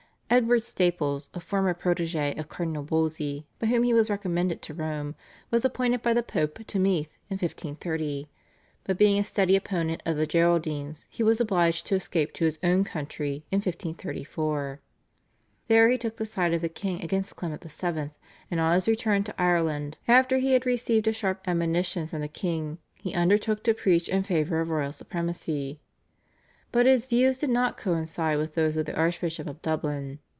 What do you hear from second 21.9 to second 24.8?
from the king, he undertook to preach in favour of